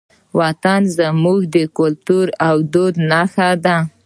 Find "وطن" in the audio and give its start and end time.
0.39-0.81